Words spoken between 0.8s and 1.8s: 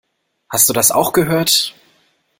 auch gehört?